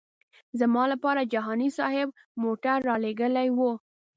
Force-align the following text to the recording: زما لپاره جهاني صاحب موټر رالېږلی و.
زما 0.59 0.83
لپاره 0.93 1.29
جهاني 1.33 1.69
صاحب 1.77 2.07
موټر 2.41 2.77
رالېږلی 2.87 3.47
و. 3.57 3.59